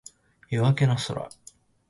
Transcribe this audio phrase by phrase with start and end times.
[0.49, 1.29] 夜明けの空